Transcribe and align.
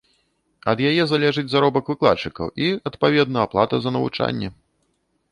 Ад 0.71 0.79
яе 0.91 1.03
залежыць 1.11 1.49
заробак 1.51 1.91
выкладчыкаў 1.91 2.47
і, 2.67 2.69
адпаведна, 2.91 3.43
аплата 3.49 3.75
за 3.83 3.89
навучанне. 3.95 4.49